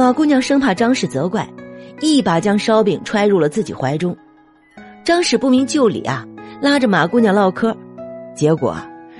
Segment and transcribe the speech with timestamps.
[0.00, 1.46] 马姑娘生怕张氏责怪，
[2.00, 4.16] 一把将烧饼揣入了自己怀中。
[5.04, 6.26] 张氏不明就里啊，
[6.62, 7.76] 拉着马姑娘唠嗑，
[8.34, 8.74] 结果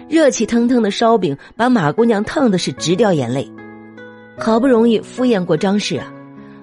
[0.09, 3.47] 热气腾腾的烧饼把马姑娘烫的是直掉眼泪。
[4.39, 6.11] 好不容易敷衍过张氏啊，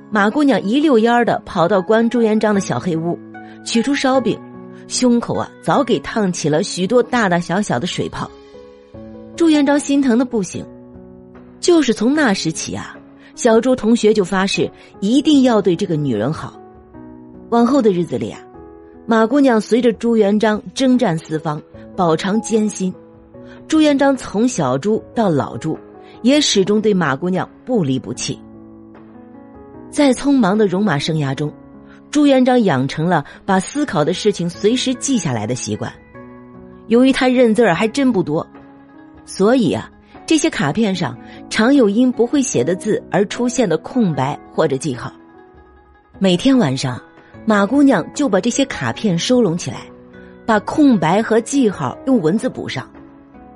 [0.09, 3.15] 马姑娘一溜烟的跑到关朱元璋的小黑屋，
[3.63, 4.35] 取出烧饼，
[4.87, 8.27] 胸口啊早给烫起了许多大大小小的水泡。
[9.35, 10.65] 朱元璋心疼的不行，
[11.59, 12.96] 就是从那时起啊，
[13.37, 16.59] 小朱同学就发誓一定要对这个女人好。
[17.51, 18.39] 往后的日子里啊，
[19.05, 21.61] 马姑娘随着朱元璋征战四方，
[21.95, 22.91] 饱尝艰辛。
[23.67, 25.77] 朱元璋从小朱到老朱，
[26.23, 28.39] 也始终对马姑娘不离不弃。
[29.91, 31.53] 在匆忙的戎马生涯中，
[32.09, 35.93] 朱元璋养成了把思考的事情随时记下来的习惯。
[36.87, 38.45] 由于他认字儿还真不多。
[39.25, 39.91] 所以啊，
[40.27, 41.17] 这些卡片上
[41.49, 45.11] 常有因不会写的字而出现的空白或者记号。
[46.19, 47.01] 每天晚上，
[47.45, 49.83] 马姑娘就把这些卡片收拢起来，
[50.45, 52.91] 把空白和记号用文字补上。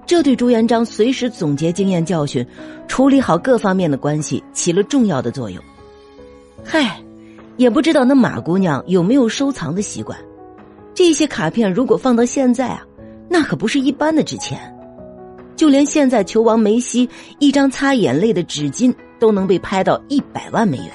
[0.06, 2.46] 这对朱元璋随时总结经验教训、
[2.88, 5.62] 处理好各方面的关系起了重要的作用。
[6.64, 6.98] 嗨，
[7.58, 10.18] 也不知道那马姑娘有没有收藏的习惯。
[10.94, 12.82] 这些卡片如果放到现在啊，
[13.30, 14.74] 那可不是一般的值钱。
[15.62, 20.88] 就连现在球王梅西一张擦眼泪的纸巾都能被拍到一百万美元，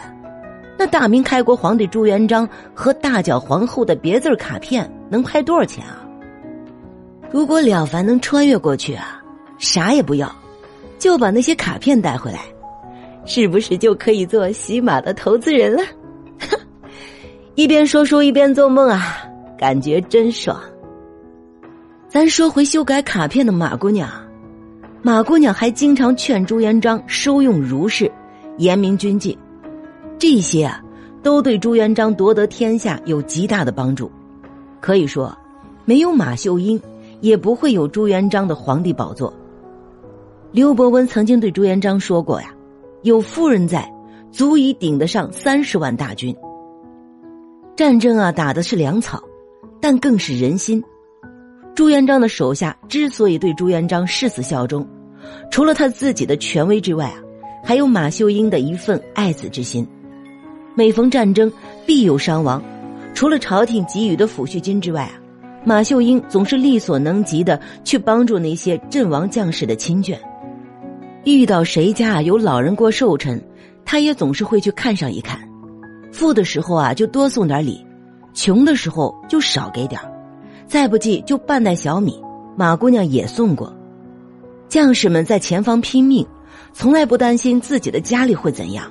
[0.76, 6.04] 那大明开国皇帝朱元璋和大脚皇后的别字卡片能拍多少钱啊？
[7.30, 9.22] 如果了凡能穿越过去啊，
[9.56, 10.28] 啥也不要，
[10.98, 12.40] 就把那些卡片带回来，
[13.24, 15.82] 是不是就可以做喜马的投资人了？
[17.54, 19.16] 一边说书一边做梦啊，
[19.56, 20.60] 感觉真爽。
[22.08, 24.25] 咱说回修改卡片的马姑娘。
[25.02, 28.10] 马姑娘还经常劝朱元璋收用儒士，
[28.58, 29.38] 严明军纪，
[30.18, 30.82] 这些啊，
[31.22, 34.10] 都对朱元璋夺得天下有极大的帮助。
[34.80, 35.36] 可以说，
[35.84, 36.80] 没有马秀英，
[37.20, 39.32] 也不会有朱元璋的皇帝宝座。
[40.50, 42.52] 刘伯温曾经对朱元璋说过呀
[43.02, 43.88] ：“有夫人在，
[44.32, 46.34] 足以顶得上三十万大军。”
[47.76, 49.22] 战争啊，打的是粮草，
[49.80, 50.82] 但更是人心。
[51.76, 54.84] 朱元璋的手下之所以对朱元璋誓死效忠。
[55.50, 57.20] 除了他自己的权威之外啊，
[57.62, 59.86] 还有马秀英的一份爱子之心。
[60.74, 61.52] 每逢战争，
[61.84, 62.62] 必有伤亡，
[63.12, 65.20] 除了朝廷给予的抚恤金之外啊，
[65.66, 70.16] 马秀英总是力所能及的去帮助那些阵亡将士的亲眷。
[71.24, 73.38] 遇到谁家有老人过寿辰，
[73.84, 75.38] 他也总是会去看上一看。
[76.10, 77.84] 富的时候啊，就多送点礼；
[78.32, 80.00] 穷的时候就少给点
[80.66, 82.20] 再不济就半袋小米。
[82.56, 83.72] 马姑娘也送过。
[84.68, 86.26] 将士们在前方拼命，
[86.72, 88.90] 从来不担心自己的家里会怎样，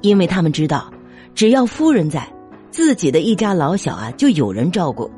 [0.00, 0.90] 因为他们知道，
[1.34, 2.26] 只要夫人在，
[2.70, 5.10] 自己的一家老小啊就有人照顾。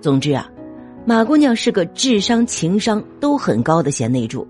[0.00, 0.48] 总之啊，
[1.04, 4.46] 马姑娘是个智商情商都很高的贤内助。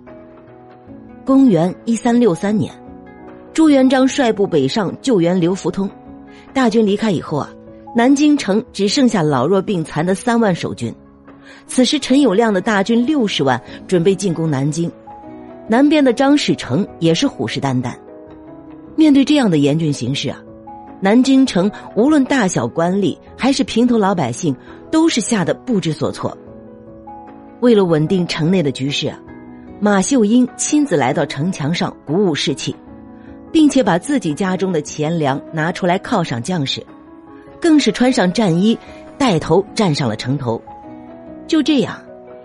[1.24, 2.72] 公元一三六三年，
[3.52, 5.90] 朱元璋率部北上救援刘福通，
[6.52, 7.50] 大军离开以后啊，
[7.94, 10.94] 南京城只剩下老弱病残的三万守军。
[11.66, 14.90] 此时，陈友谅的大军六十万准备进攻南京，
[15.68, 17.94] 南边的张士诚也是虎视眈眈。
[18.96, 20.38] 面对这样的严峻形势啊，
[21.00, 24.54] 南京城无论大小官吏还是平头老百姓，
[24.90, 26.36] 都是吓得不知所措。
[27.60, 29.18] 为了稳定城内的局势啊，
[29.80, 32.74] 马秀英亲自来到城墙上鼓舞士气，
[33.50, 36.84] 并且把自己家中的钱粮拿出来犒赏将士，
[37.60, 38.78] 更是穿上战衣，
[39.18, 40.60] 带头站上了城头。
[41.46, 42.00] 就这样，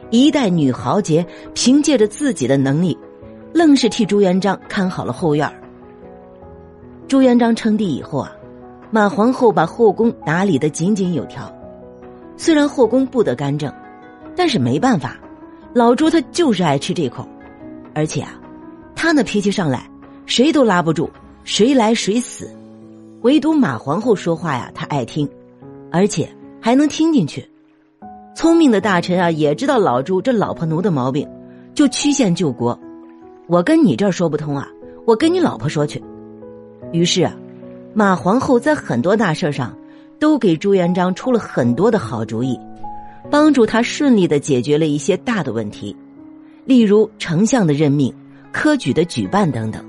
[0.10, 2.98] 一代女豪杰凭借着自己的能力，
[3.54, 5.54] 愣是替朱元璋看好了后院儿
[7.08, 8.32] 朱元璋称帝以后啊，
[8.92, 11.54] 马皇后把后宫打理的井井有条。
[12.36, 13.72] 虽然后宫不得干政，
[14.36, 15.16] 但是没办法，
[15.74, 17.26] 老朱他就是爱吃这口。
[17.94, 18.34] 而且啊，
[18.96, 19.90] 他那脾气上来，
[20.26, 21.10] 谁都拉不住，
[21.44, 22.50] 谁来谁死。
[23.26, 25.28] 唯独马皇后说话呀，她爱听，
[25.92, 26.30] 而且
[26.62, 27.44] 还能听进去。
[28.36, 31.28] 聪明的大臣啊，也知道老朱这老婆奴的毛病，
[31.74, 32.80] 就曲线救国。
[33.48, 34.68] 我跟你这儿说不通啊，
[35.08, 36.00] 我跟你老婆说去。
[36.92, 37.36] 于是啊，
[37.96, 39.76] 马皇后在很多大事上
[40.20, 42.60] 都给朱元璋出了很多的好主意，
[43.32, 45.98] 帮助他顺利的解决了一些大的问题，
[46.64, 48.14] 例如丞相的任命、
[48.52, 49.84] 科举的举办等等。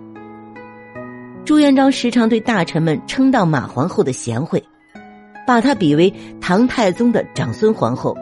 [1.46, 4.60] 朱元璋时常对大臣们称道马皇后的贤惠，
[5.46, 8.16] 把她比为唐太宗的长孙皇后。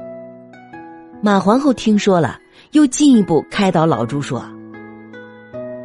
[1.22, 2.38] 马皇后听说了，
[2.72, 4.44] 又进一步开导老朱说：“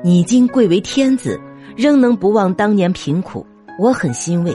[0.04, 1.40] 你今贵为天子，
[1.78, 3.46] 仍能不忘当年贫苦，
[3.80, 4.54] 我很欣慰。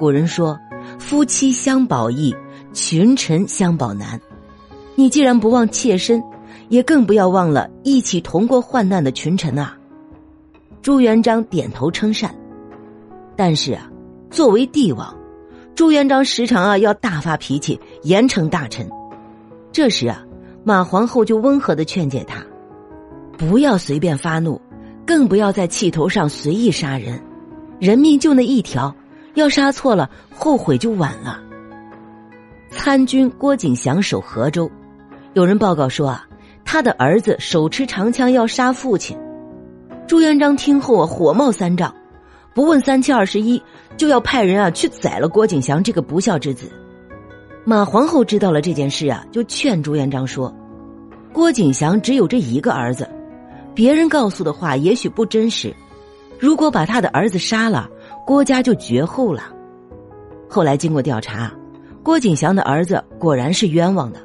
[0.00, 0.58] 古人说
[0.98, 2.34] ：“夫妻相保易，
[2.72, 4.20] 群臣相保难。”
[4.96, 6.20] 你既然不忘妾身，
[6.68, 9.78] 也更不要忘了一起同过患难的群臣啊！
[10.82, 12.34] 朱元璋点头称善。
[13.36, 13.88] 但是啊，
[14.30, 15.16] 作为帝王，
[15.74, 18.90] 朱元璋时常啊要大发脾气，严惩大臣。
[19.70, 20.22] 这时啊，
[20.64, 22.44] 马皇后就温和的劝诫他，
[23.38, 24.60] 不要随便发怒，
[25.06, 27.22] 更不要在气头上随意杀人。
[27.78, 28.94] 人命就那一条，
[29.34, 31.40] 要杀错了，后悔就晚了。
[32.70, 34.70] 参军郭景祥守河州。
[35.34, 36.26] 有人报告说啊，
[36.64, 39.16] 他的儿子手持长枪要杀父亲。
[40.12, 41.90] 朱元璋听后啊，火冒三丈，
[42.52, 43.62] 不问三七二十一，
[43.96, 46.70] 就要派人啊去宰了郭景祥这个不孝之子。
[47.64, 50.54] 马皇后知道了这件事啊，就劝朱元璋说
[51.32, 53.08] ：“郭景祥只有这一个儿子，
[53.74, 55.74] 别人告诉的话也许不真实。
[56.38, 57.88] 如果把他的儿子杀了，
[58.26, 59.44] 郭家就绝后了。”
[60.46, 61.50] 后来经过调查，
[62.02, 64.20] 郭景祥的儿子果然是冤枉的。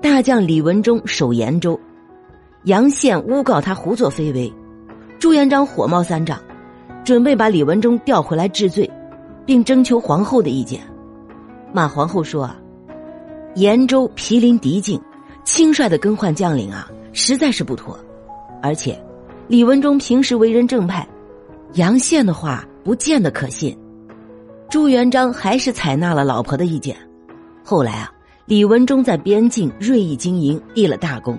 [0.00, 1.76] 大将李文忠守延州，
[2.66, 4.52] 杨宪诬告他胡作非为，
[5.20, 6.40] 朱元璋火冒三丈，
[7.04, 8.90] 准备把李文忠调回来治罪，
[9.44, 10.80] 并征求皇后的意见。
[11.74, 12.56] 马皇后说：“啊，
[13.54, 14.98] 延州毗邻敌境，
[15.44, 18.00] 轻率的更换将领啊，实在是不妥。
[18.62, 18.98] 而且，
[19.46, 21.06] 李文忠平时为人正派，
[21.74, 23.76] 杨宪的话不见得可信。”
[24.70, 26.96] 朱元璋还是采纳了老婆的意见。
[27.62, 28.10] 后来啊。
[28.46, 31.38] 李文忠在边境锐意经营，立了大功。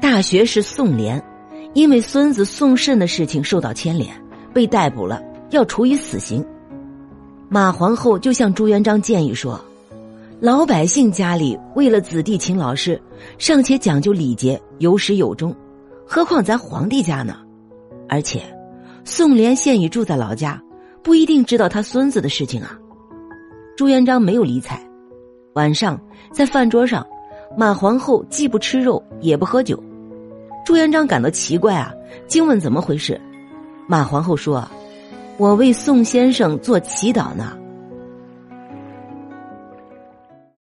[0.00, 1.20] 大学士宋濂，
[1.74, 4.14] 因为孙子宋慎的事情受到牵连，
[4.52, 6.44] 被逮捕了，要处以死刑。
[7.48, 9.58] 马皇后就向朱元璋建议说
[10.40, 13.00] ：“老百姓家里为了子弟请老师，
[13.38, 15.54] 尚且讲究礼节，有始有终，
[16.06, 17.36] 何况咱皇帝家呢？
[18.08, 18.42] 而且，
[19.04, 20.60] 宋濂现已住在老家，
[21.02, 22.78] 不一定知道他孙子的事情啊。”
[23.76, 24.78] 朱元璋没有理睬。
[25.54, 25.98] 晚上
[26.30, 27.06] 在饭桌上，
[27.56, 29.82] 马皇后既不吃肉也不喝酒。
[30.64, 31.92] 朱元璋感到奇怪啊，
[32.26, 33.20] 惊问怎么回事。
[33.88, 34.68] 马皇后说
[35.38, 37.56] ：“我为宋先生做祈祷呢。”